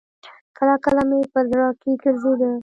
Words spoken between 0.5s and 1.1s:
کله کله